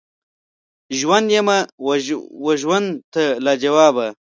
ژوند 0.99 1.27
یمه 1.35 1.57
وژوند 2.47 2.87
ته 3.13 3.23
لاجواب 3.45 3.95
یمه 3.97 4.07